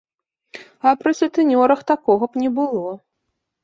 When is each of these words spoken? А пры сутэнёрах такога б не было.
А 0.87 0.95
пры 1.03 1.11
сутэнёрах 1.21 1.87
такога 1.95 2.23
б 2.35 2.47
не 2.47 2.55
было. 2.61 3.01